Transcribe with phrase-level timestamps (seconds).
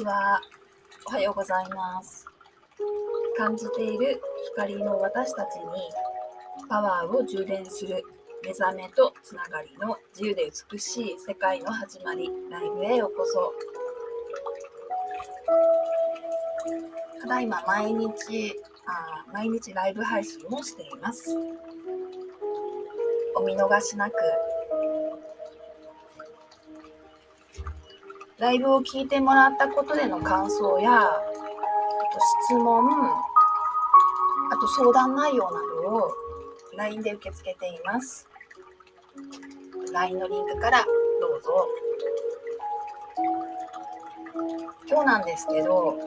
[0.00, 0.40] ちは。
[1.08, 2.24] おはようございます。
[3.36, 4.18] 感じている
[4.54, 5.64] 光の私たちに
[6.70, 8.02] パワーを充電する
[8.42, 13.52] 目覚めとつながりの自由で美しい世界の始まりライブへようこそ。
[17.20, 18.54] ただいま毎日
[18.86, 21.36] あ毎日ライブ配信をしています。
[23.36, 24.14] お見逃しなく
[28.40, 32.18] ライブを聞いてもらったことでの感想や、あと
[32.48, 32.90] 質問、
[34.50, 36.10] あと相談内容などを
[36.74, 38.26] LINE で受け付けています。
[39.92, 40.82] LINE のリンクから
[41.20, 41.68] どうぞ。
[44.88, 45.98] 今日なんですけど、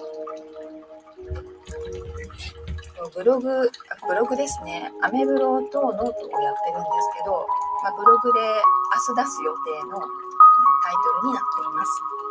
[3.14, 3.70] ブログ、
[4.08, 4.92] ブログですね。
[5.04, 7.46] アメブロとノートをやってるんですけど、
[7.84, 12.23] まあ、ブログで明日出す予定のタイトルになっています。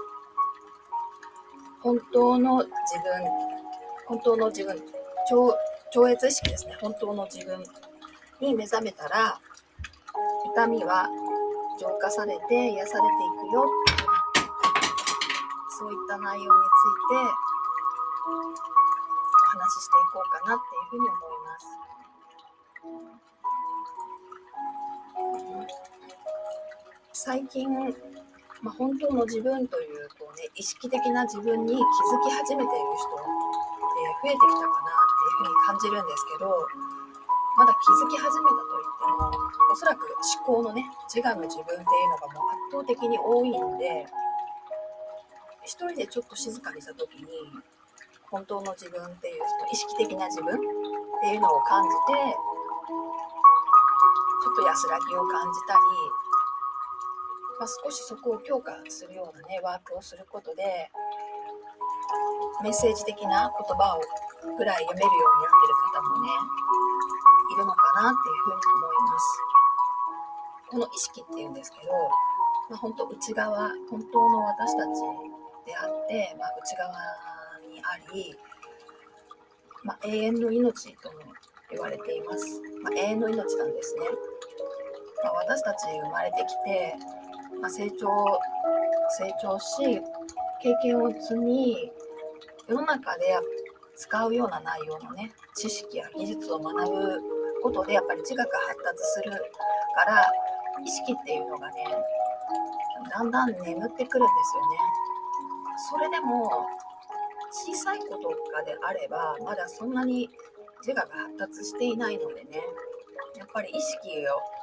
[1.82, 2.70] 本当の自分、
[4.06, 4.80] 本当の自分、
[5.28, 5.56] 超
[5.90, 6.76] 超越意識ですね。
[6.80, 7.62] 本当の自分
[8.40, 9.40] に目覚めたら、
[10.54, 11.08] 痛みは
[11.78, 13.64] 浄化されて癒されていくよ。
[15.78, 17.16] そういった内容について
[19.26, 21.66] お話ししていこうかなっていうふうに思います。
[27.12, 27.68] 最近
[28.62, 29.91] まあ、本当の自分という
[30.32, 31.84] う、ね、意識的な自分に気づ
[32.24, 36.48] き始めている人、えー、増えてきたかなっていうふうに感じるんですけど
[37.56, 39.30] まだ気づき始めたといっても
[39.72, 40.08] おそらく
[40.40, 44.06] 思考のね自我の自分っていうのがもう圧倒的に多いので
[45.64, 47.28] 一人でちょっと静かにした時に
[48.30, 50.58] 本当の自分っていうその意識的な自分っ
[51.20, 52.36] ていうのを感じて
[54.42, 55.80] ちょっと安らぎを感じたり
[57.62, 60.90] まあ、少しそこを強化するようなねワークをすることで
[62.60, 64.02] メッセージ的な言葉を
[64.58, 66.28] ぐらい読めるようになってる方もね
[67.54, 69.26] いるのかなっていうふうに思います。
[70.70, 71.92] この意識っていうんですけど、
[72.68, 74.98] まあ、本当内側本当の私たち
[75.64, 76.90] であって、まあ、内側
[77.70, 78.34] にあり、
[79.84, 81.18] まあ、永遠の命とも
[81.70, 84.00] 言われています、まあ、永遠の命なんですね、
[85.22, 87.21] まあ、私たち生まれてきて
[87.62, 88.08] まあ、成長
[89.18, 90.02] 成長し
[90.60, 91.92] 経験を積み
[92.68, 93.38] 世の中で
[93.94, 97.20] 使うような内容のね知識や技術を学ぶ
[97.62, 99.30] ことでやっぱり自我が発達する
[99.94, 100.26] から
[100.84, 101.84] 意識っていうのがね
[103.10, 104.78] だんだん眠ってくるんですよね。
[105.90, 106.66] それでも
[107.50, 110.28] 小さいこととかであればまだそんなに
[110.80, 111.06] 自我が
[111.38, 112.62] 発達していないのでね
[113.36, 114.61] やっぱり意識を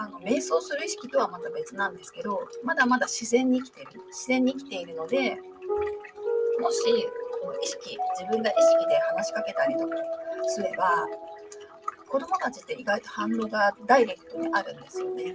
[0.00, 5.36] あの瞑想する意識とはまた別なんですけどまだまだ自然に生きている自然に生きているので
[6.60, 6.78] もし
[7.60, 9.96] 意識自分が意識で話しかけたりとか
[10.46, 11.04] すれば
[12.08, 15.32] 子供たちって意外と反応がダイレクトにあるんですよね。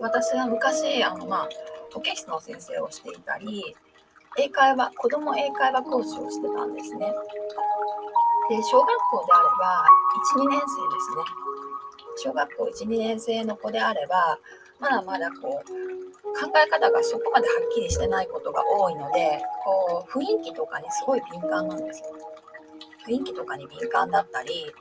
[0.00, 1.48] 私は昔あの、まあ、
[1.92, 3.74] 保健室の先生をしていたり
[4.38, 7.12] 英会話子供英会話講師をしてたんですね。
[8.50, 9.86] で小学校であれば
[10.36, 11.53] 12年生ですね
[12.16, 14.38] 小学校1、2年生の子であれば、
[14.80, 15.68] まだまだこう、
[16.34, 22.10] 考え方がそこまではっきりしてないことが多いので、こう、雰囲気とかにすごい敏感なんですよ。
[23.06, 24.72] 雰囲気とかに敏感だったり、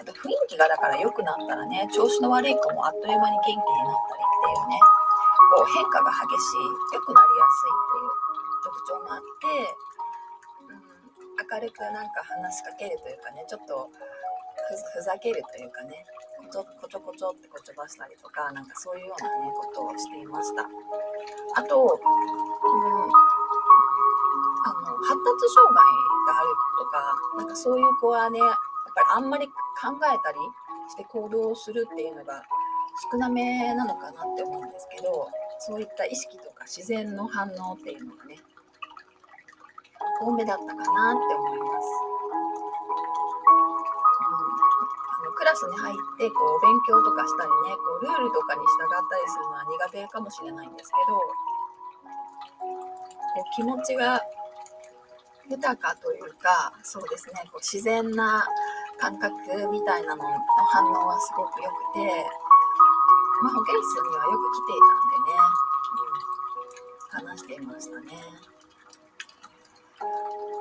[0.00, 3.64] あと雰囲気がだから良くなったらね、調子の悪い子もあっという間に元気になっ
[4.08, 4.80] たりっていうね、
[5.56, 8.18] こう変化が激しい、良くなりやすいっていう
[8.62, 9.76] 特徴もあって、
[10.68, 13.90] うん、明るくなんか話しかけるというかね、ちょっと
[14.94, 16.04] ふざけるというかね、
[16.38, 20.62] こちょこちょこちょってこちょばしたりとか、なんかそういうようなね、ことをしていました。
[20.62, 21.98] あと、うん、
[24.64, 25.84] あの、発達障害
[26.26, 29.52] がある子とか、なんかそういう子はね、やっぱりあんまり考
[30.06, 30.38] えたり
[30.88, 32.42] して行動するっていうのが
[33.12, 35.28] 少なめなのかなって思うんですけど、
[35.60, 38.38] そういった意識とか自然の反応っていうのがね、
[40.20, 42.17] 多めだったかなって思います。
[45.48, 51.16] ラスに入ってこう勉強とかしたりねこうルールとかに従ったりするのは苦手かもしれないんですけど
[53.32, 54.20] こう気持ちが
[55.48, 58.44] 豊かというかそうですねこう自然な
[59.00, 59.32] 感覚
[59.72, 60.28] みたいなのの
[60.68, 62.04] 反応はすごく良くて、
[63.40, 65.40] まあ、保健室にはよく来ていたんでね、
[67.16, 68.12] うん、話していましたね。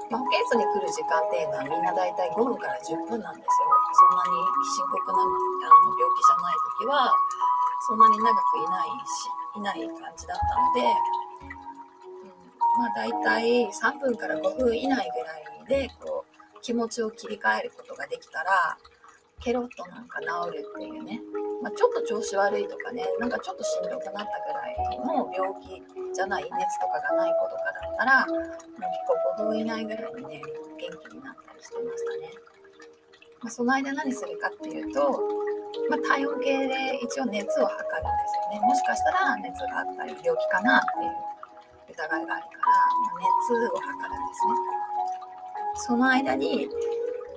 [0.10, 3.77] まあ、保健室に来る時間っていうのはみんな大体5分から10分なんですよ。
[3.94, 5.32] そんなに深刻なあの
[5.96, 7.14] 病気じゃない時は
[7.88, 10.82] そんなに長くいないしいない感じだったので、
[11.44, 12.42] うん、
[12.80, 15.10] まあ、大体3分から5分以内
[15.68, 18.78] ぐらいでこう気持ちを切り替えることができたら
[19.40, 21.22] ケロッとなんか治るっていうね、
[21.62, 25.82] まあ、ちょっと調子悪いとかねなんかちょっとしんどくなったぐらいの病気
[26.14, 28.58] じゃない熱とかがない子とかだったらもう結
[29.38, 30.42] 構5分以内ぐらいにね
[30.78, 32.57] 元気になったりしてましたね。
[33.48, 35.24] まあ、その間何するかっていうと、
[35.90, 38.68] まあ、体温計で一応熱を測るんですよね。
[38.68, 42.76] もしかしたら熱があったり病気かなっていう疑いがあるから、
[43.08, 44.54] ま、熱を測るんですね。
[45.76, 46.68] その間に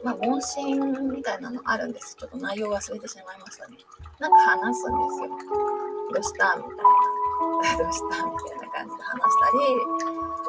[0.02, 0.80] まあ、問診
[1.12, 2.16] みたいなのあるんです。
[2.18, 3.76] ちょっと内容忘れてしまいましたね。
[4.18, 5.28] なんか話すんですよ。
[6.10, 7.84] どうしたみたいな。
[7.84, 9.76] どうしたみたいな感じで話したり、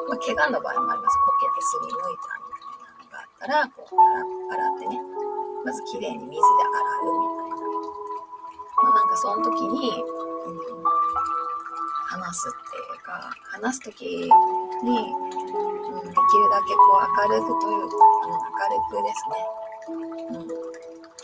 [0.08, 1.18] まあ、怪我の場合もあります。
[1.22, 5.21] こけてすりむいたみたいなのがあったら、こう洗ってね、
[5.64, 6.40] まずきれいに水で洗
[7.02, 7.66] うみたいな。
[8.82, 10.84] まあ、なんかその時に、うん、
[12.06, 14.32] 話すっていうか、話す時に、うん、
[14.82, 14.96] で
[15.32, 17.96] きるだけこう明るくというか、
[18.58, 19.36] 明るくですね、
[20.30, 20.48] うん、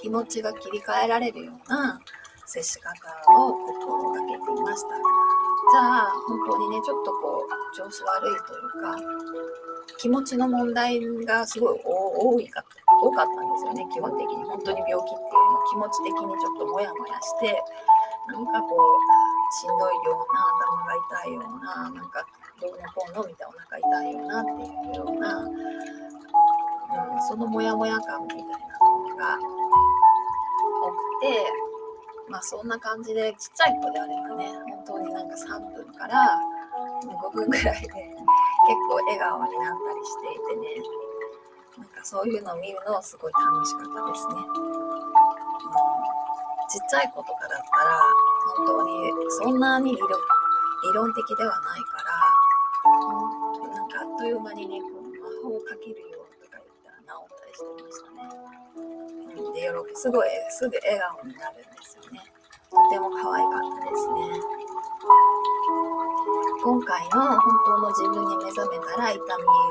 [0.00, 2.00] 気持ちが切り替えられるような
[2.46, 2.90] 接し方
[3.32, 4.88] を心がけていました。
[5.70, 8.96] じゃあ本当にねちょっとこう調子悪いというか
[9.98, 12.64] 気持ちの問題がすごい多いか
[13.00, 14.44] 多かったんですよね基本的に。
[14.44, 17.62] 本当に病気っていうの気持ち的にちょっとモヤモヤして
[18.28, 22.26] なんかこうしんどいような頭が痛いようななんか
[22.60, 25.48] どうのこうのみたいなお腹痛いようなっていうような
[26.88, 29.38] うん、そのモヤモヤ感みたいなのが
[30.80, 31.44] 多くて、
[32.30, 34.48] まあそんな感じでちっちゃい子であればね、
[34.86, 36.40] 本当になんか3分から
[37.04, 37.92] 5分ぐらいで結
[38.88, 40.82] 構笑顔になったりしていてね、
[41.78, 44.34] なんかそういうのを見るのすごい楽しかったですね。
[46.68, 48.02] ちっちゃい子とかだったら
[48.56, 49.98] 本当にそんなに理
[50.92, 58.26] 論的ではないから、なんかあっという間にねこう魔法をかけるよとか言ったら治ったりしてましたね。
[59.38, 62.20] うん、で、すごい、すぐ笑顔になるんですよね。
[62.70, 64.57] とても可愛かったですね。
[66.58, 69.22] 今回の本当の自分に目覚めたら痛み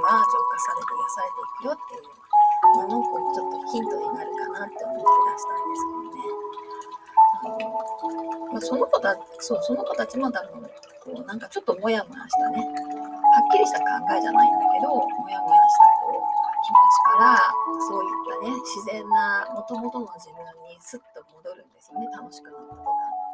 [0.08, 2.16] は浄化されて癒されていくよっていう
[2.88, 3.04] のの
[3.36, 6.24] ちょっとヒントになるかなって思って出したんですけどね。
[7.38, 7.60] あの
[8.54, 10.64] まあ、その子たそうその子たちも多分
[11.04, 12.64] こうなんかちょっとモヤモヤしたね。
[12.64, 13.86] はっきりした考
[14.16, 16.24] えじゃないんだけどモヤモヤしたこう
[16.64, 17.36] 気持ちから
[17.84, 22.08] そういったね自然なもともとの自分にスッと戻るんですよね。
[22.16, 23.28] 楽しくなった途端。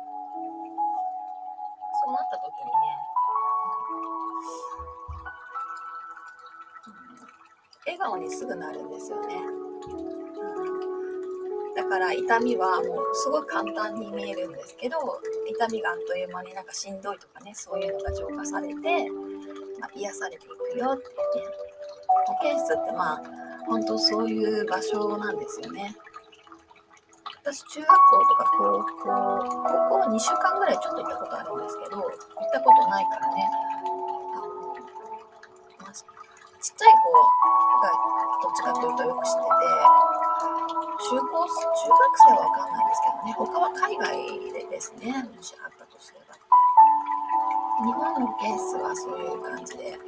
[2.03, 3.12] そうなった時にね、
[7.85, 9.35] 笑顔にすぐなるんですよね、
[11.75, 14.97] だから痛みはもうすごい簡単に見えるんですけど
[15.49, 18.73] 痛みがあっという間になんかしんどいとかねそういうのが浄化されて、
[19.79, 21.73] まあ、癒されていくよっていうね。
[22.25, 23.21] 保健室ってまあ
[23.67, 25.95] 本当そういう場所なんですよね。
[27.43, 27.95] 私中学校
[28.25, 29.09] とか高校
[29.89, 32.11] 高校2週間ぐらいちょっと行ったことあるんですけど行っ
[32.53, 33.49] たことないからね、
[36.63, 37.91] ちっちゃい子が
[38.39, 39.67] どっちかというとよく知ってて
[41.11, 44.15] 中高中学生は分かんないんですけどね他は海外
[44.47, 46.39] でですねもしあったとすれば
[47.83, 49.99] 日本のケースはそういう感じで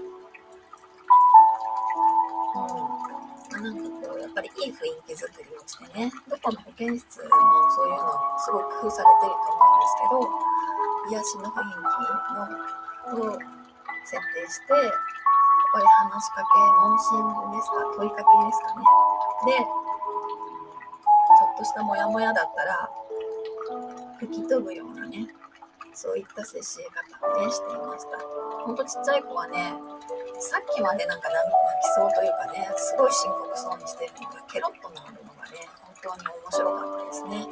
[3.51, 7.35] なんかこうやっぱりいい雰囲気作りをしてねどこの保健室も
[7.75, 11.75] そういうのすごい工夫されてると思うんですけど癒しの雰囲
[13.11, 13.39] 気のを
[14.07, 15.14] 設定して
[15.75, 18.87] ぱり話しかけ問診ですか問いかけですかね
[19.45, 22.89] でちょっとしたモヤモヤだったら
[24.19, 25.27] 吹き飛ぶようなね
[25.93, 28.19] そういった接し方をねしていました
[28.63, 29.75] ほんとちっちゃい子はね
[30.39, 31.39] さっきまでなんか泣
[31.83, 37.47] きそうというかね、すごい深刻そうにしてるのがケロッとなるのがね、本当に面白かったですね。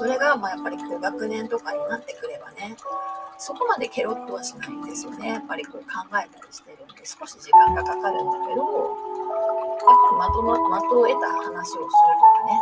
[0.00, 2.72] それがまあやっぱり高学年とかになってくればね、
[3.36, 5.28] そこまでケロッとはしないんですよね。
[5.28, 12.56] やっぱりこう考えたりしてるんで、少し時間がかかるんだけど、やっぱりまとま、的を得た話をするとかね、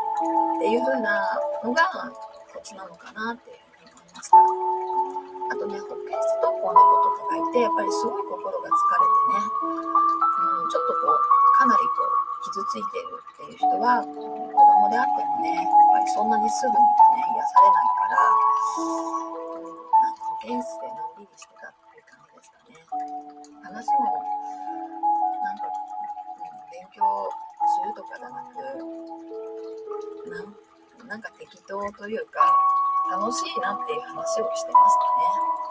[0.58, 1.14] っていう風な
[1.62, 2.10] のが
[2.50, 4.34] コツなのかなっていうふうに思いました。
[4.34, 9.46] あとね、保健室登校の子とかがいて、やっぱりすごい心が疲れてね、
[10.42, 11.22] うん、ちょっとこう、
[11.54, 22.84] かなりこう、傷ついてるっていう人は、子供であってもね、やっぱりそんなにすぐにね、されないから、なんか保健室でのんびりしてたっていう感じでしたね。
[23.64, 24.22] 話も、
[25.42, 28.60] なんか、うん、勉強するとかじゃなく、
[30.28, 30.54] なん
[31.08, 32.52] なんか適当というか、
[33.10, 35.08] 楽しいなっていう話をしてました
[35.64, 35.68] ね。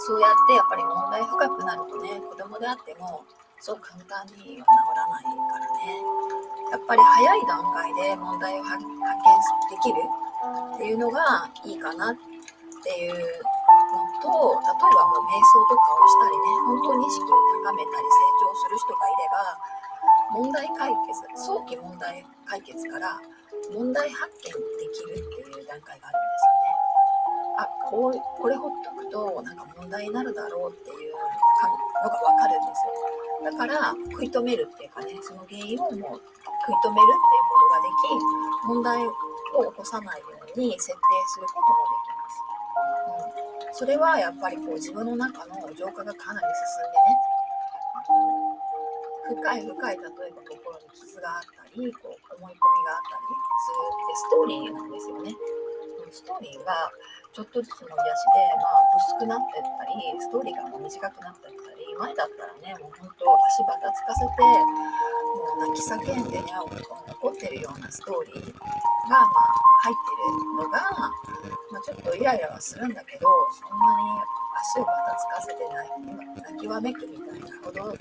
[0.00, 3.22] そうやってやっぱり問題深くなるとね子供であっても
[3.60, 6.00] そう簡単には治らないからね
[6.72, 10.00] やっぱり早い段階で問題を発見できる
[10.40, 13.18] っていうのがいいかなっていうの
[14.24, 19.58] と例えばもう瞑想とかをしたりね本当に意識を高めたり成長する人がいれば
[20.32, 23.20] 問題解決早期問題解決から
[23.74, 26.80] 問題発見できるっていう段階があるんですよね。
[27.58, 33.50] あこうこれほっとくとなんか問題になるだろうっていうのが分かるんですよ。
[33.50, 40.94] だから食い止めるっていうかねその原因をもう食い止めるっていうことができ問題を起こさないように設定
[41.28, 42.40] することもできます。
[43.66, 47.30] うん、それはやっぱりこう自分の中の浄化がかなり進んでね
[49.30, 53.30] 深い深い例えば心に傷があったりこう思い込みがあったり
[53.62, 55.34] するってストーリーなんですよね。
[56.10, 56.90] ストーリーが
[57.32, 64.58] ちょっとずつの癒しで、まあ、薄くなってったりストーリーがもう短くなってったり前だったらねもう本当足ばたつかせても
[65.54, 66.50] う泣き叫んでね
[67.06, 69.50] 残ってるようなストーリーが、まあ、
[69.82, 70.78] 入ってるのが、
[71.74, 74.22] まあ、ちょっとイライラはするんだけどそんなに
[74.54, 75.66] 足をばたつかせて
[76.46, 77.98] 泣きわめくみたいなほど今思わ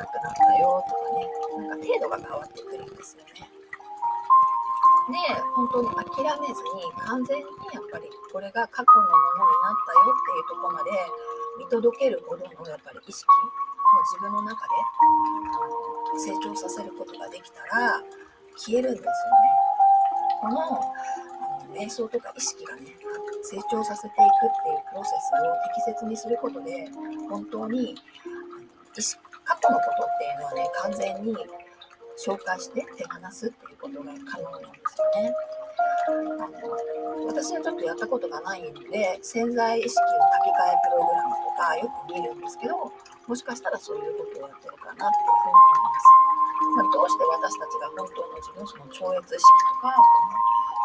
[0.00, 1.28] なくなったよとかね
[1.68, 3.44] なんか程度が変わってくるんですよね。
[5.08, 5.16] で
[5.56, 10.90] 本当に諦めずに完全にやっぱりこれが過去のものになったよっていうとこまで
[11.58, 13.48] 見届けるほどのやっぱり意識を
[14.04, 14.72] 自分の中で
[16.20, 18.02] 成長させることができたら
[18.56, 19.67] 消えるんですよね。
[20.40, 20.80] このの
[21.74, 22.82] 瞑想とか意識がね
[23.42, 24.18] 成長させていくっ
[24.64, 26.88] ていうプロセスを適切にすることで
[27.28, 27.94] 本当に
[28.96, 31.36] 意識過去のことっていうのはね完全に
[32.18, 35.34] 紹介して手放すっていうことが可能なんですよね。
[36.08, 42.92] あの私はちょっとやったことがないので潜在意識の書き換えプログラムとかよく見るんですけど
[43.26, 46.27] もしかしたらそういうことをやってるかなっていうふうに思います。
[46.76, 49.46] まあ、どうして私たちが本当の自分その超越意識
[49.80, 50.38] とかこの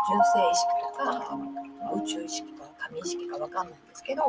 [0.06, 1.38] 純正意識とか、
[1.82, 4.22] ま宇宙意識とか神意識か分かんないんですけど、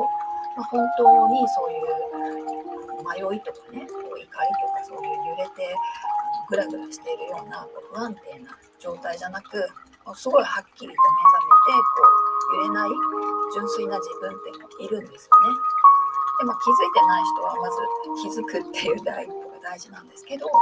[0.57, 5.75] まあ、本当にそういう迷いとかねこう怒りとかそういう揺れて
[6.49, 9.69] グラグラしているような不安定な状態じゃなく
[10.13, 12.05] すごいはっきりと目覚めてこ
[12.53, 12.89] う揺れない
[13.53, 14.37] 純粋な自分っ
[14.77, 15.57] ているんですよね。
[16.37, 17.77] でも気づいてない人はまず
[18.21, 20.59] 気づくっていう第一大事なんですけどたと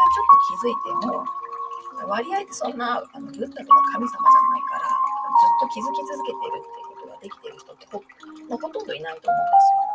[0.00, 9.92] えちょっと気づいても割合ってそんなあのブッダとか神様じゃないからずっと気づき続けてるっていうことができてる人ってほほとんどいないと思うんですよ。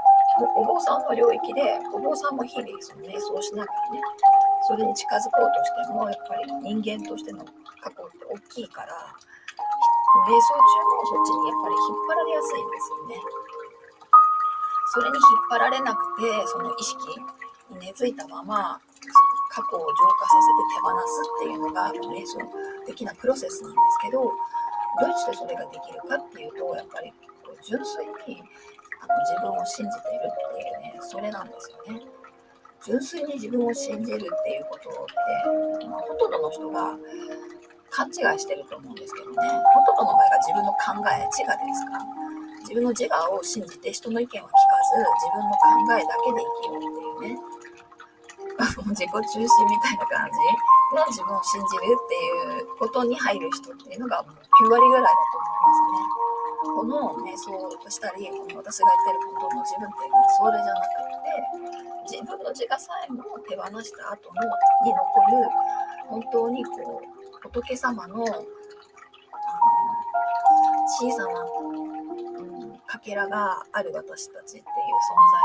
[0.53, 4.01] お坊さんの領域でお坊さんも日々その瞑想しながらね
[4.69, 7.41] それに近づこうとしてもやっぱり人間としての
[7.81, 8.93] 過去って大きいから
[10.29, 13.15] 瞑想中もそっちにやっぱり引っ張られやすいんですよね。
[14.93, 16.97] それに引っ張られなくてその意識
[17.71, 18.79] に根付いたまま
[19.49, 22.37] 過去を浄化させて手放すっていうのが瞑想
[22.85, 27.13] 的なプロセスなんですけどどうしてそれができるかっていうとやっぱり
[27.63, 28.43] 純粋に
[29.01, 32.01] あの自分を信じているっていうねそれなんですよね。
[32.85, 36.95] 純粋に自分を信じるっていうことって、まあ、ほとんどの人が
[37.89, 39.35] 勘違いしてると思うんですけどね。
[39.73, 41.99] ほとんどの場合が自分の考え自我ですか。
[42.61, 44.57] 自分の自我を信じて人の意見は聞か
[44.93, 46.85] ず自分の考えだけで生きよう
[47.17, 47.56] っていうね。
[48.57, 50.37] 自己中心みたいな感じ
[50.95, 56.17] の自分を信じるっていうことに入る人っていうのが9割ぐらいだと思いますね。
[56.73, 64.41] この瞑想をしたり、この私が言ってる本当の自分っていうのはそれじゃなくて、自分の自我さえも手放した後の
[64.85, 65.49] に残る
[66.07, 68.23] 本当にこう仏様の
[70.87, 71.41] 小さな、
[72.39, 74.65] うん、かけらがある私たちっていう存
[75.33, 75.43] 在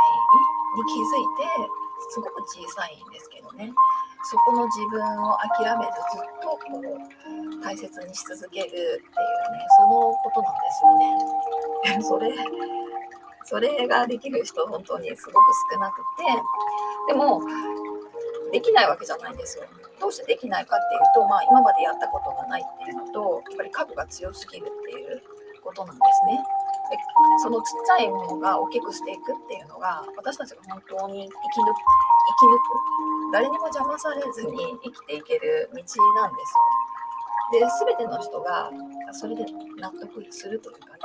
[0.77, 1.27] に気づい
[1.67, 3.73] てすごく小さいんですけどね
[4.25, 9.03] そこの自分を諦めずずっとこう大切にし続けるっていうね
[9.77, 12.03] そのことなんですよね。
[12.03, 12.33] それ
[13.45, 16.25] それができる人本当にすごく少なくて
[17.09, 17.43] でも
[18.53, 19.65] できないわけじゃないんですよ。
[20.01, 25.23] どうしてできないかっていうと、まあ、今までやったことがないっていうのとやっぱり過去が強すぎるっていう
[25.63, 26.45] ことなんですね。
[26.93, 26.99] で
[27.41, 36.83] そのちっちゃいものが大きくしていくっていうのが私たちが本当に生き抜く生き抜く誰にも邪魔されずに生きていける道なんですよ。
[37.53, 38.71] で全ての人が
[39.13, 39.45] それで
[39.81, 41.01] 納得するというかね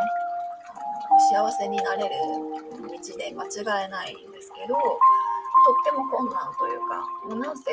[1.32, 2.10] 幸せになれる
[2.88, 7.72] 道で間違いないんですけどとっても困難というかもうなんせ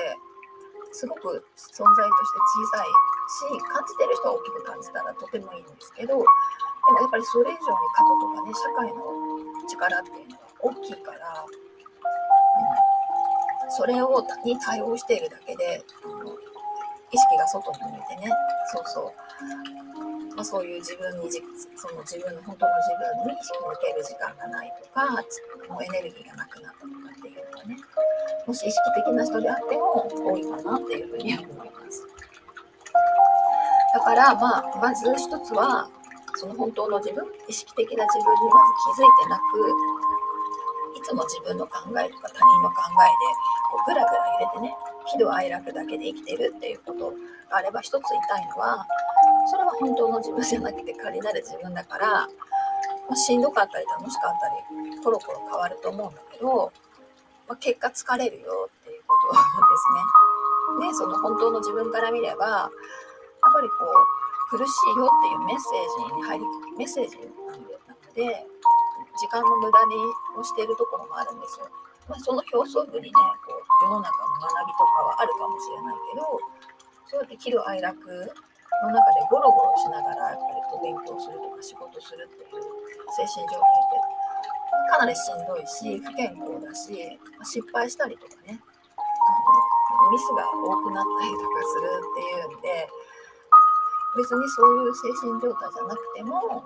[0.90, 2.86] すごく存在として小さい
[3.58, 6.24] し感じてる人は大きく感じたらとてもいいんですけど
[6.86, 9.00] でもやっぱりそれ以上に過去とかね社会の
[9.68, 11.48] 力っていうのが大きいから、う
[13.68, 15.84] ん、それをに対応しているだけで、
[17.12, 18.32] 意識が外に向いてね
[18.72, 19.12] そうそう。
[20.34, 21.30] まあ、そういう自分に
[21.76, 22.90] その自分の本当の自
[23.22, 25.06] 分に意識を向ける時間がないとか
[25.72, 27.76] もうエネルギーがなくなったとかっていうのはね
[28.46, 32.02] もし意識的な人であっても多いかなっていうふうに思います。
[33.94, 35.88] だからまあまず一つは
[36.34, 43.34] その本当の自分意識的な自分にまず気づいてなくいつも自分の考えとか他人の考えで
[43.70, 44.74] こうぐらぐら揺れてね
[45.06, 47.10] 喜怒哀楽だけで生きてるっていうこと
[47.50, 48.86] があれば一つ言いたいのは
[49.50, 52.28] それは本当の自分じゃなくて仮なる自分だから、ま
[53.12, 54.48] あ、しんどかったり楽しかった
[54.90, 56.72] りコロコロ変わると思うんだけど、
[57.48, 59.86] まあ、結果疲れるよっていうことです
[60.80, 60.88] ね。
[60.88, 62.70] でその本当の自分から見ればやっ
[63.52, 66.44] ぱりこう苦しいよっていうメッセージに入り
[66.78, 68.46] メッセージなんでなので
[69.16, 69.94] 時間の無駄に
[70.36, 71.70] をしているところもあるんですよ。
[72.08, 73.12] まあ、その表層部にね
[73.46, 76.38] こう世の中の学びとかはあるかもしれないけど
[77.08, 82.60] そうやって喜怒哀楽の中でゴロゴロしながらやっぱりこう勉強するとか仕事するっていう
[83.16, 84.14] 精神状態って
[84.90, 86.92] かなりしんどいし不健康だし
[87.38, 92.88] ま失敗したりとかねあのミスが多くなったりとかするっていうんで
[94.16, 96.64] 別にそういう精神状態じゃなくても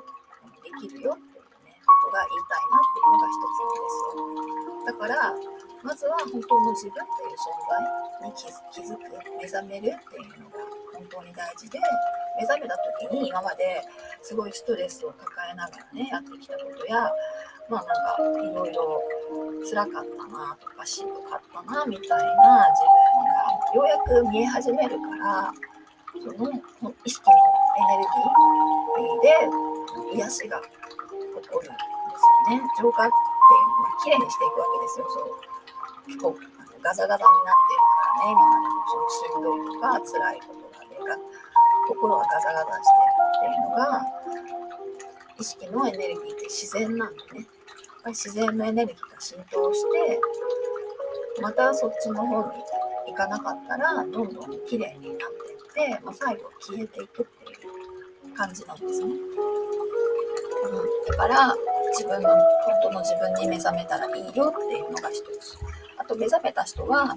[0.62, 4.85] できるよっていうねことが言いたいなっていうのが一つなんですよ。
[4.85, 5.33] だから
[5.83, 8.35] まずは本当の自分っていう存在に
[8.73, 9.02] 気づく
[9.38, 10.58] 目覚めるっていうのが
[10.93, 11.78] 本当に大事で
[12.39, 12.76] 目覚めた
[13.08, 13.82] 時に今まで
[14.23, 17.11] すごいストレスを抱えながらねやってきたことや
[17.71, 19.02] まあなんかいろいろ
[19.69, 22.82] 辛かったなとかしんどかったなみたいな自
[23.73, 25.52] 分がようやく見え始めるから
[26.12, 27.36] その意識の
[27.76, 30.68] エネルギーで癒しが起
[31.49, 32.62] こるんですよね。
[32.78, 35.06] 浄化っていうのは綺麗にしていくわけですよ。
[35.08, 35.49] そう
[36.06, 41.23] 結構あのガザガザになってるからね今でのそのしんどいとか辛いことがね
[41.88, 44.02] 心がガザガザしてるっていうのが
[45.38, 47.47] 意識のエネルギーって自然なんでね
[48.06, 50.21] 自然のエネルギーが浸透して
[51.42, 52.62] またそっちの方に
[53.08, 54.34] 行かなかったらどんどん
[54.66, 55.48] 綺麗になっていって、
[56.02, 59.06] まあ、最後消えていくっていう感じなんですね。
[59.06, 61.54] うん、だから
[61.91, 62.38] 自分の本
[62.82, 65.58] 当の自分に目覚めたらいいよっていうのが一つ。
[65.97, 67.14] あと目覚めた人は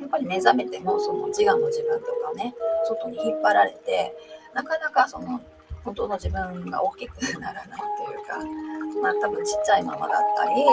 [0.00, 2.54] やっぱり目覚めてもその自我の自分とかね
[2.86, 4.14] 外に引っ張られて
[4.54, 5.40] なかなかその
[5.84, 10.68] 本当の自分が大きくならないというかまあ多分ちっちゃいままだったり、うん、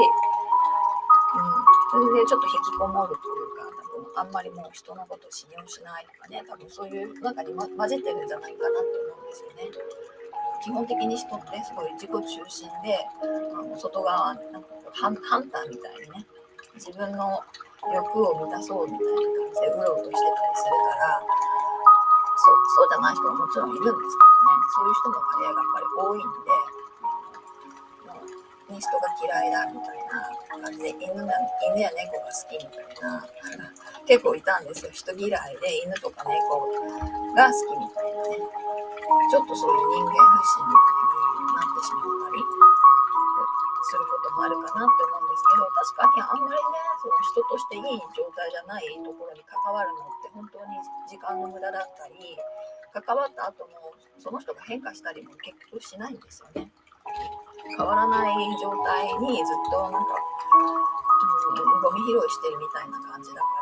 [1.92, 3.45] それでちょっと引きこもるというか
[4.16, 9.72] あんまりもう人のこと信用しないとかね多分そういう中に、ま、混じってるんじゃないかなと思うんですよね。
[10.64, 16.26] 基本的に人ってすごい自己中心であの外側なんかハンターみたいにね
[16.74, 17.44] 自分の
[17.94, 21.22] 欲を満たそうみたいな感じでうろうろしてたりするから
[22.36, 22.50] そ
[22.82, 26.76] そうじゃない人ももちろんいるんですけどねそういう人の割合がやっぱり多いんで
[28.66, 33.26] 人が嫌いだみたいな感じで犬犬や猫が好きみたいな
[34.06, 36.62] 結構いたんですよ人嫌いで犬とか猫
[37.34, 42.42] が好きみたいなねちょっとそういう人間不信みたいになってしまったり
[43.86, 50.78] することもあるかなって思うんですけど確かにあんまりねその人としていい状態じゃないところに関わるのって本当に
[51.10, 52.38] 時間の無駄だったり
[52.94, 56.70] 関わった後もその人が変化したりも結局しないんですよね。
[57.78, 60.16] 変わらない状態にずっとなんか、
[60.54, 63.55] うん、ゴミ拾いしてるみたいな感じだから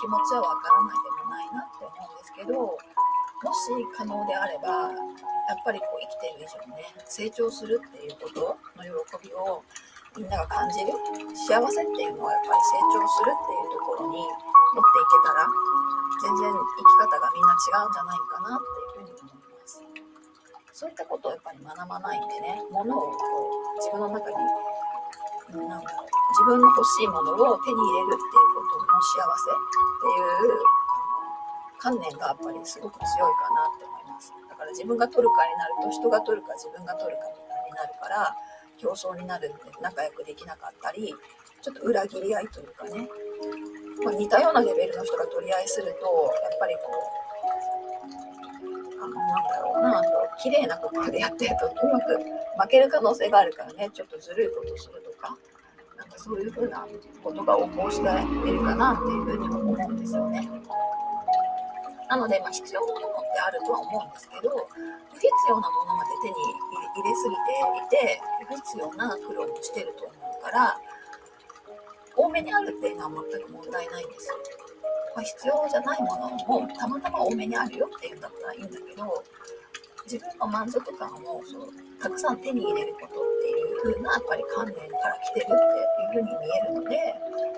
[0.00, 8.84] 気持ちはわからないでもないなって思うんですけどもし可能であればやっぱりこう生きてる以上ね成長するっていうことの
[9.20, 9.62] 喜びを
[10.16, 10.94] みんなが感じる
[11.34, 15.44] 幸せっていうのはやっぱり成長するっていうところに持っていけたら
[16.22, 19.82] 全然生き方がみんな違うんじゃないかなっていうふうに思います。
[20.72, 23.18] そういったことをやっぱり学ばないんでね物をこ
[23.74, 24.36] う自分の中に
[25.52, 29.60] なんだろう自分の欲しいものを手に入れるっていうことの幸せっ
[30.00, 30.64] ていう
[31.78, 34.32] 観念がやっぱりすごく強いかなって思います。
[34.48, 37.44] だから自分が取るかになると人が取るか自分が取るかに
[37.76, 38.36] なるから
[38.78, 41.14] 競争になるんで仲良くできなかったり
[41.62, 43.08] ちょっと裏切り合いというかね、
[44.04, 46.80] まあ、似たようなレベルの人が取り合いするとやっぱりこ
[49.00, 50.02] うあのなんだろうな
[50.42, 52.18] 綺麗な心でやってるとうまく
[52.60, 55.36] 負ける可能性があるからねちょっとずるいことするとか
[55.96, 56.86] なんかそういうふうな
[57.22, 60.48] ことが起こしているかなっていうふうに思うんですよね。
[62.08, 66.34] なので、まあ、必要なものってあるとは思うんですけど不必要なものまで手に
[66.94, 67.34] 入れすぎ
[67.88, 70.78] ていて不必要な苦労もしてると思うから
[72.14, 74.36] 多めにあるっていうのは全く問題ないんですよ。
[75.16, 76.28] ま、必要じゃないもの
[76.60, 79.24] もたまたま多めにあるよっていうんだったらいいんだけど
[80.04, 83.08] 自分の満足感をそうたくさん手に入れることっ
[83.40, 87.14] ていう風なやっぱり観念から来てるっていう風に見えるので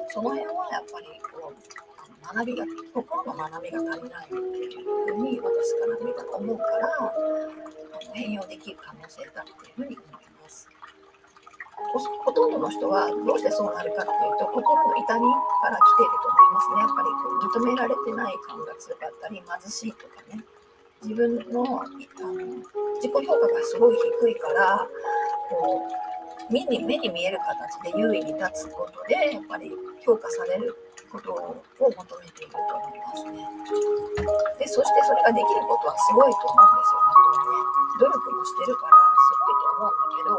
[0.09, 7.12] その辺はやっぱりこう学びが心の学びが足りないっていう風に私から見たと思うから
[8.14, 10.68] 変容できる可能性だっていう風に思います。
[12.24, 15.26] ほとんどの人はどうしてそうなるかっていうと心の痛み
[15.62, 16.80] から来ていると思いますね。
[16.80, 20.44] やっぱりこう認められてない感が強かったり貧しいとかね
[21.02, 24.88] 自分のあの自己評価がすごい低いから
[25.50, 25.82] こ
[26.50, 29.70] う目に目に見える形で優位に立つことでやっぱり
[30.04, 30.74] 評価される
[31.11, 33.44] ことを求めていると思いますね。
[34.59, 37.62] でそしてそれができることはすごいと思うんですよ本当にね。
[38.00, 40.38] 努力もしてるからすごいと思うんだけど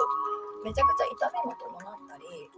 [0.64, 2.50] めちゃくちゃ痛みも伴ったり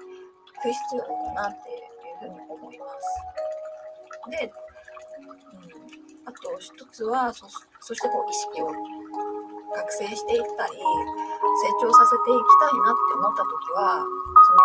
[0.62, 4.30] 不必要だなっていうふうに思います。
[4.30, 5.99] で、うん
[6.30, 7.50] あと一つはそ
[7.82, 14.62] そしてこう意識を覚醒していったり成長させていきたいなって思った時はその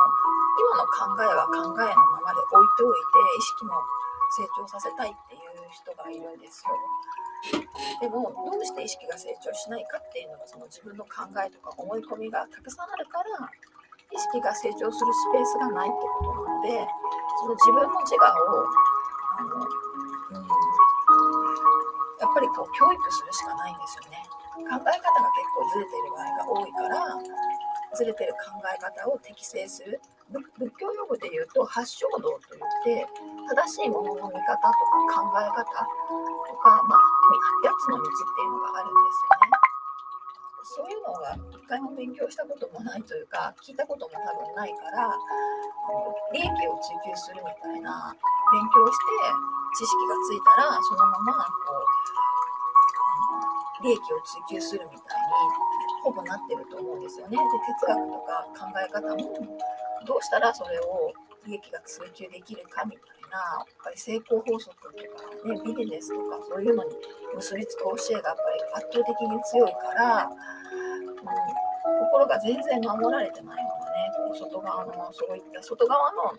[0.60, 3.80] 今の考えは考えのままで置いておいて意識も
[4.36, 6.76] 成長させたいっていう人がいるんですよ。
[8.00, 13.48] でもどうして意識が成長しないかっていうのがその自分の考えとか思い込みがたくさんあるから
[14.12, 16.84] 意識が成長するスペースがないってことなので
[17.40, 18.68] その自分の自我を
[19.36, 19.83] あの、
[22.34, 24.18] ぱりこう教育するしかないんですよね。
[24.54, 24.98] 考え方が結
[25.54, 26.98] 構ずれてる場合が多いから
[27.94, 33.06] ずれてる考え方を適正する仏教用語で言うと八正道といって
[33.50, 34.70] 正しいものの見方とか
[35.10, 37.00] 考え方とか、まあ、
[37.66, 39.63] 8つの道っていうのがあるんですよね。
[40.64, 45.12] そういうのが一回も勉強したこともないというか聞いたことも多分ないから
[46.32, 49.12] 利益を追求するみたいな勉強して
[49.76, 51.76] 知識がついたらそのままこ
[53.80, 55.36] う利益を追求するみたいに
[56.02, 57.36] ほぼなってると思うんですよね。
[57.36, 57.44] で
[57.76, 59.20] 哲学とか考え方も
[60.06, 61.12] どうしたらそれを
[61.44, 66.90] 利益が追求できるかみたいなやっぱり成功法則とか、ね、ビジネスとかそういうのに
[67.34, 76.34] 結びつく教えがやっぱり圧倒的に強いから、うん、心が全然守られてないままね外側のそういった外側の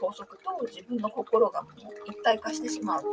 [0.00, 1.72] 法則と自分の心がもう
[2.10, 3.08] 一体化してしまうと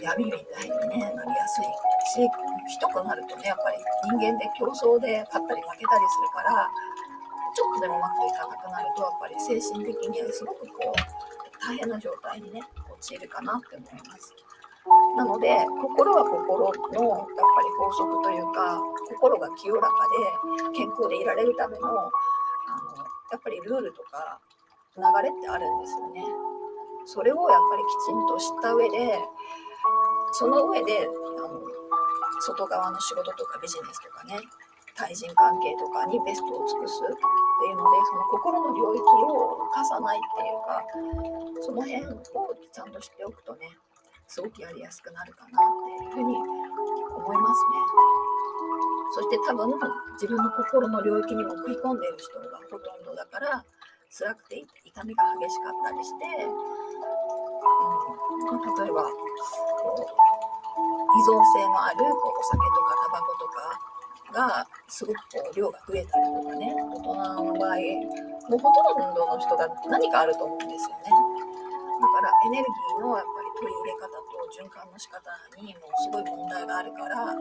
[0.00, 1.64] 闇みたいに、ね、なりやすい
[2.10, 2.28] し
[2.68, 6.68] ひどくなるとねやっぱり人間で競争で勝ったり負けたりするから
[7.54, 11.09] ちょっとでもうまくいかなくなるとやっぱり精神的にすごくこう
[11.62, 12.60] 大変な状態にね
[13.00, 14.34] 陥るかなって思います。
[15.16, 19.88] なので心は心のやっぱり法則というか心が清らか
[20.72, 22.00] で健康でいられるためのあの
[23.30, 24.40] やっぱりルールとか
[24.96, 26.24] 流れってあるんですよね。
[27.04, 29.18] それをやっぱりきちんと知った上で
[30.32, 31.60] その上であの
[32.40, 34.40] 外側の仕事とかビジネスとかね
[34.96, 37.02] 対人関係とかにベストを尽くす
[37.60, 40.80] っていうのでその心の領域を犯さないっていうか
[41.60, 42.16] その辺を
[42.72, 43.68] ちゃんと知っておくとね
[44.24, 47.76] すごくやりやすくなるかなっていうふうに思いますね。
[49.12, 49.76] そして多分
[50.16, 53.64] 自分の心の領域にも食い込んでいる人がほとんどだから
[54.08, 56.48] 辛くて痛みが激しかったりして、う
[58.56, 59.10] ん、例えばこ
[59.98, 60.20] う
[61.12, 63.89] 依存性のあるこうお酒とかタバコとか
[64.32, 67.14] がすごくこう量が増えたりとかね大人
[67.44, 67.76] の場合
[68.48, 71.10] もうほとんどの人が何かあると思うんですよね
[72.00, 75.28] だからエネルギーのやっぱり取り入れ方と循環の仕方
[75.60, 77.36] にもうすごい問題があるから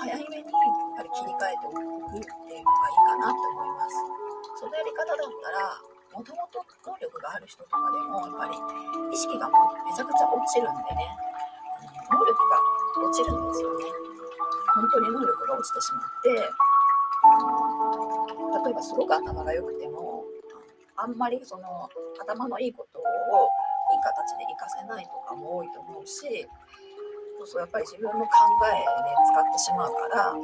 [0.00, 3.94] 早めにやっぱり切り替えておくっていうのがいいかなって思います
[4.58, 5.76] そのやり方だったら
[6.16, 8.56] もともと能力がある人とかでもやっぱり
[9.12, 11.04] 意識がもうめちゃくちゃ落ちるんでね
[12.10, 14.17] 能力が落ちるんですよね。
[14.78, 16.36] 本当に能力が落ちてしまって、例
[18.70, 20.24] えばすごく頭が良くても、
[20.94, 23.08] あんまりその頭のいいことをいい
[24.02, 26.46] 形で活かせないとかも多いと思うし、
[27.38, 28.30] そうそうやっぱり自分の考
[28.70, 28.84] えで
[29.34, 30.42] 使ってしまうから、うん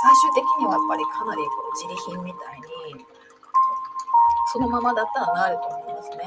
[0.00, 2.60] 最終的にはやっぱりかなりこう自利品みたい
[2.94, 3.04] に
[4.52, 6.18] そのままだったらなると思いますね。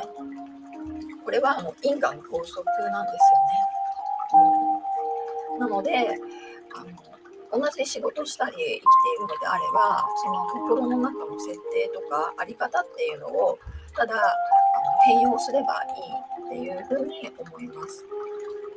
[1.23, 3.60] これはあの因果の法則なんですよね。
[5.61, 6.17] なので
[6.73, 6.83] あ
[7.53, 8.81] の同じ仕事したり生きている
[9.21, 13.59] のであればその心の中の設定とか在り方っていうのを
[13.95, 14.23] ただあの
[15.05, 15.83] 変容すれば
[16.49, 18.05] いいっていうふうに思います。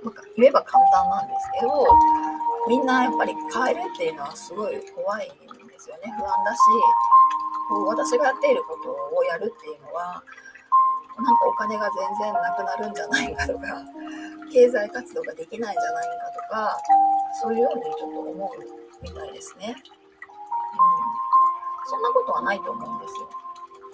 [0.04, 1.86] なんか言えば簡単なんですけど
[2.68, 6.58] みんなやっぱり変えるっていうのはすごい怖いんですよね不安だし
[7.70, 10.22] こう私がやっていることをやるっていうのは
[11.16, 13.82] なんかお金が全然なくなるんじゃないかとか
[14.54, 16.78] 経済活動ができないんじゃないかとか
[17.42, 18.32] そういうようにちょっと思う
[19.02, 19.74] みたいですね。
[19.74, 19.74] うん、
[21.90, 23.28] そんなことはないと思うんですよ。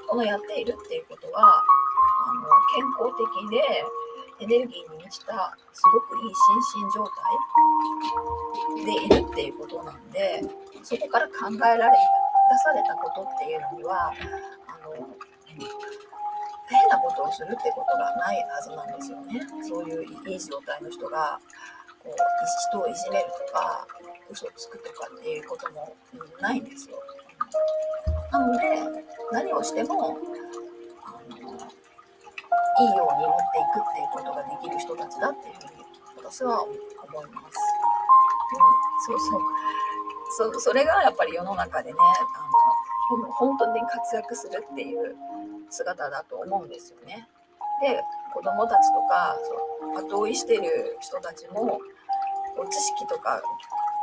[0.06, 1.64] このやっているっていうことはあ
[2.34, 2.44] の
[2.76, 3.84] 健康的で
[4.44, 10.42] エネルギーに満ちたすごくいい心身状態でいるっていうことなんで
[10.82, 14.12] そこから考えられ出されたことっていうのには
[17.22, 19.40] をするってことがないはずなんですよね。
[19.68, 21.40] そういういい状態の人が
[22.02, 22.14] こう
[22.70, 23.86] 人をいじめるとか
[24.30, 25.94] 嘘をつくとかっていうことも
[26.40, 26.96] ないんですよ。
[28.32, 28.60] なので
[29.32, 30.18] 何をしても
[31.04, 35.84] あのいいように持っていくっていうことができる人たちだっていうふうに
[36.16, 37.58] 私は思います。
[39.08, 39.40] うん、そうそう。
[40.54, 45.16] そそれがやっぱり世の中でねあの本当に活躍するっていう
[45.70, 47.28] 姿だと思うんですよね。
[47.80, 48.02] で
[48.34, 51.80] 子供たちとかそう後追いしてる人たちも
[52.70, 53.40] 知識とか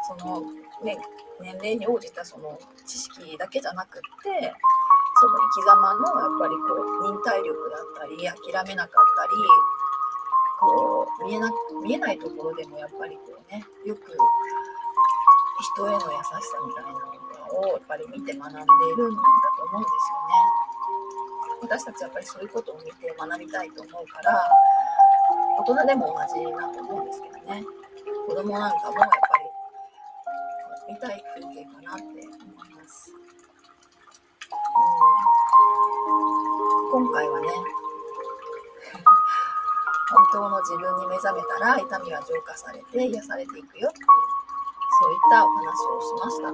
[0.08, 0.42] その、
[0.84, 0.98] ね、
[1.40, 4.54] 年齢に応じたその知識だけじゃなくって
[5.20, 8.18] その生き様のやっぱりこう忍耐力だったり
[8.54, 9.32] 諦めなかったり
[10.60, 11.52] こう見えな
[11.84, 14.14] 見えないところでもやっぱりこうねよく
[15.76, 16.98] 人への優しさみたいなも
[17.62, 19.22] のをやっぱり見て学んでいるんだ
[19.58, 20.37] と思うんですよね。
[21.62, 24.48] 私たちやっぱりそういうことを見て学びたいと思うから
[25.60, 27.64] 大人でも同じだと思うんですけどね
[28.28, 29.16] 子供なんかもやっぱ
[30.88, 32.14] り見たい風景かなって思
[32.66, 33.12] います。
[36.94, 37.50] うん、今回はね
[40.10, 44.00] 本当の自分に目覚めたら痛みは浄化されて癒されていくよって
[45.00, 46.50] そういったお話をしました。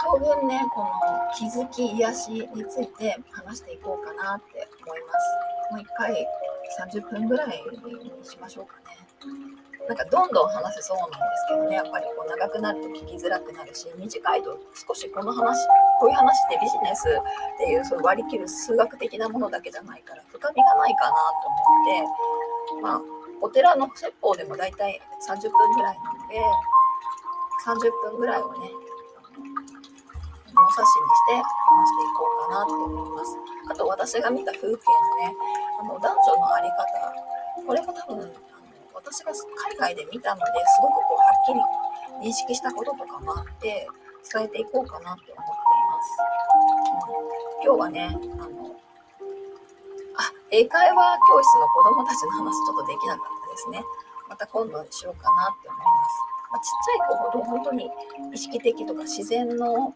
[0.00, 0.90] 当分ね、この
[1.36, 5.72] 気づき、癒しについて話していこうかなって思います。
[5.72, 6.26] もう一回
[6.78, 8.98] 30分ぐらいにしましょうかね。
[9.88, 15.66] なんかどんどん話せそうなんですけどね、やっぱりこう長くなると聞きづらくなるし、短いと少しこの話、
[15.98, 21.48] こういう話ってビジネスっていうその割り切る数学的なものだけじゃないから深みがないかなと
[22.76, 23.00] 思って、まあ、
[23.40, 26.36] お寺の説法でも大体30分ぐらいなので、
[27.64, 28.70] 30分ぐらいをね、
[30.58, 33.38] 物差しにして話していこうかなと思います。
[33.70, 35.34] あと私が見た風景のね、
[35.80, 36.82] あの男女の在り方、
[37.66, 38.34] これも多分、あの
[38.94, 39.32] 私が
[39.78, 43.86] 海外で見たのですごくこうはっきり認識したこととかもあって
[44.32, 46.18] 伝えていこうかなって思っています。
[47.62, 48.74] うん、今日はね、あの
[50.18, 53.84] あ英会話教室の子供たちの話ちょっとできなかったですね。
[54.28, 56.28] また今度にしようかなって思います。
[56.50, 57.90] まあ、ちっちゃい子ほど本当に
[58.32, 59.94] 意識的とか自然の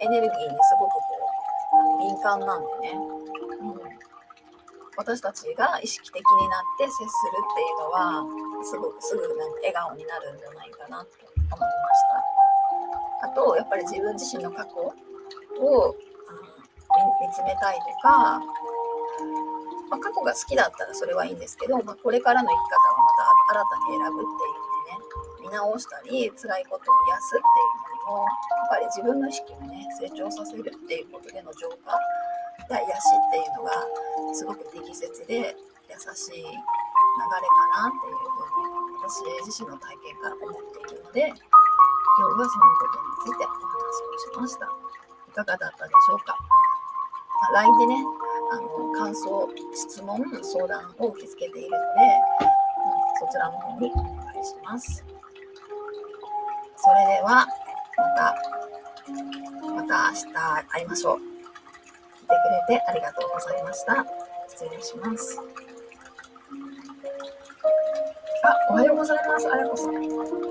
[0.00, 1.00] エネルギーにすごくこ
[1.96, 2.94] う敏感なんでね、
[3.60, 3.80] うん、
[4.96, 8.24] 私たちが意識的になって接するっていうのは
[8.62, 11.62] すごくすぐなんか笑顔になるんじゃないかなと思いまし
[13.22, 13.26] た。
[13.26, 15.98] あとやっぱり自分自身の過去を、うん、
[17.20, 18.38] 見つめたいとか、
[19.90, 28.32] まあ、過去が好きだったらそれはいいんですけど、まあ、これからの生き方をまた新たに選ぶっていう意味でね見直したり辛いことを癒すっていうもや
[28.64, 31.92] っぱり自分の意識をね成長させるっていうことでの浄化
[32.72, 33.72] や癒しっていうのが
[34.34, 35.56] すごく適切で
[35.88, 36.64] 優しい流れか
[37.84, 43.68] なっていうふうに私自身の体験から思っているので今日はそのことについてお話
[44.02, 44.66] をしました？
[44.66, 46.36] いかがだったでしょうか、
[47.52, 48.04] まあ、LINE でね
[48.50, 51.78] あの感想、質問、相談を受け付けているので、
[53.20, 55.04] そちらの方にお願いします。
[56.76, 57.46] それでは、
[57.98, 58.34] また、
[59.74, 61.18] また明日会いましょう。
[61.18, 62.26] 来て
[62.68, 64.06] くれてありがとうございました。
[64.48, 65.40] 失礼します。
[68.44, 69.52] あ、おはようございます。
[69.52, 70.47] あやこさん。